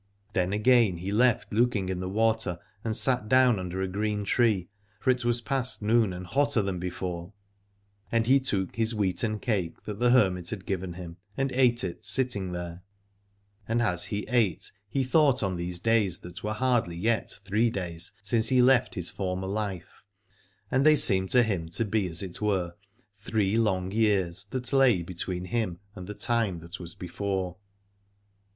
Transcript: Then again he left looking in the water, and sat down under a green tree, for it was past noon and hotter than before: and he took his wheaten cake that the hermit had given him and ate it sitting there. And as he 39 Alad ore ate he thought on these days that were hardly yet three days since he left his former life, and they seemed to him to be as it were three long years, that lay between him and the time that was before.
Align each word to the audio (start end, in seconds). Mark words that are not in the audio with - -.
Then 0.33 0.51
again 0.51 0.97
he 0.97 1.11
left 1.11 1.53
looking 1.53 1.87
in 1.87 1.99
the 1.99 2.09
water, 2.09 2.57
and 2.83 2.97
sat 2.97 3.29
down 3.29 3.59
under 3.59 3.83
a 3.83 3.87
green 3.87 4.23
tree, 4.23 4.67
for 4.99 5.11
it 5.11 5.23
was 5.23 5.41
past 5.41 5.83
noon 5.83 6.11
and 6.11 6.25
hotter 6.25 6.63
than 6.63 6.79
before: 6.79 7.33
and 8.11 8.25
he 8.25 8.39
took 8.39 8.75
his 8.75 8.95
wheaten 8.95 9.37
cake 9.37 9.83
that 9.83 9.99
the 9.99 10.09
hermit 10.09 10.49
had 10.49 10.65
given 10.65 10.93
him 10.93 11.17
and 11.37 11.51
ate 11.51 11.83
it 11.83 12.03
sitting 12.03 12.51
there. 12.51 12.81
And 13.67 13.79
as 13.79 14.05
he 14.05 14.21
39 14.21 14.25
Alad 14.25 14.31
ore 14.31 14.41
ate 14.53 14.71
he 14.89 15.03
thought 15.03 15.43
on 15.43 15.55
these 15.55 15.77
days 15.77 16.17
that 16.21 16.43
were 16.43 16.53
hardly 16.53 16.97
yet 16.97 17.37
three 17.45 17.69
days 17.69 18.11
since 18.23 18.47
he 18.49 18.59
left 18.59 18.95
his 18.95 19.11
former 19.11 19.45
life, 19.47 20.01
and 20.71 20.83
they 20.83 20.95
seemed 20.95 21.29
to 21.29 21.43
him 21.43 21.69
to 21.69 21.85
be 21.85 22.07
as 22.07 22.23
it 22.23 22.41
were 22.41 22.73
three 23.19 23.55
long 23.55 23.91
years, 23.91 24.45
that 24.45 24.73
lay 24.73 25.03
between 25.03 25.45
him 25.45 25.77
and 25.93 26.07
the 26.07 26.15
time 26.15 26.57
that 26.57 26.79
was 26.79 26.95
before. 26.95 27.57